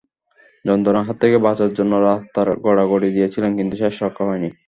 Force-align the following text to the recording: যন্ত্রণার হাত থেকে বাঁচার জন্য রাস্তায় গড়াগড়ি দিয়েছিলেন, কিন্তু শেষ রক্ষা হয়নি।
যন্ত্রণার 0.65 1.05
হাত 1.07 1.17
থেকে 1.23 1.37
বাঁচার 1.45 1.71
জন্য 1.77 1.93
রাস্তায় 2.01 2.53
গড়াগড়ি 2.65 3.09
দিয়েছিলেন, 3.15 3.51
কিন্তু 3.57 3.75
শেষ 3.81 3.95
রক্ষা 4.03 4.23
হয়নি। 4.29 4.49